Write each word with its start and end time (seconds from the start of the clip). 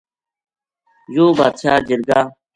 یوہ 1.13 1.35
بادشاہ 1.37 1.79
جرگا 1.87 2.19